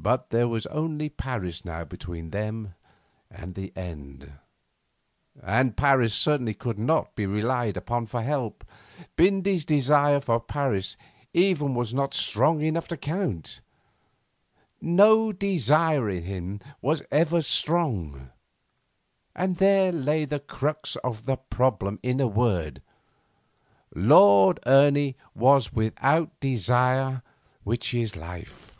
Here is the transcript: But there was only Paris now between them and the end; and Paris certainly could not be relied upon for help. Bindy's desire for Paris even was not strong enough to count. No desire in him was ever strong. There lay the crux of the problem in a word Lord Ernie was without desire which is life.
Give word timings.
But 0.00 0.30
there 0.30 0.46
was 0.46 0.64
only 0.66 1.08
Paris 1.08 1.64
now 1.64 1.84
between 1.84 2.30
them 2.30 2.74
and 3.32 3.56
the 3.56 3.72
end; 3.74 4.30
and 5.42 5.76
Paris 5.76 6.14
certainly 6.14 6.54
could 6.54 6.78
not 6.78 7.16
be 7.16 7.26
relied 7.26 7.76
upon 7.76 8.06
for 8.06 8.22
help. 8.22 8.64
Bindy's 9.16 9.64
desire 9.64 10.20
for 10.20 10.38
Paris 10.38 10.96
even 11.34 11.74
was 11.74 11.92
not 11.92 12.14
strong 12.14 12.60
enough 12.62 12.86
to 12.88 12.96
count. 12.96 13.60
No 14.80 15.32
desire 15.32 16.08
in 16.08 16.22
him 16.22 16.60
was 16.80 17.02
ever 17.10 17.42
strong. 17.42 18.30
There 19.36 19.90
lay 19.90 20.24
the 20.24 20.40
crux 20.40 20.94
of 21.02 21.26
the 21.26 21.36
problem 21.38 21.98
in 22.04 22.20
a 22.20 22.28
word 22.28 22.82
Lord 23.96 24.60
Ernie 24.64 25.16
was 25.34 25.72
without 25.72 26.38
desire 26.38 27.22
which 27.64 27.92
is 27.92 28.14
life. 28.14 28.76